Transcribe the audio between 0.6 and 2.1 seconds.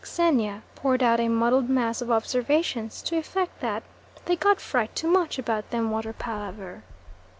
poured out a muddled mass of